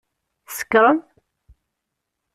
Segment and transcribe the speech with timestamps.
[0.47, 0.99] Tsekṛem?